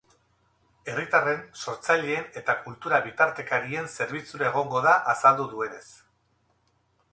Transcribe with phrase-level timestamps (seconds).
[0.93, 5.87] Herritarren, sortzaileen eta kultura-bitartekarien zerbitzura egongo da, azaldu duenez.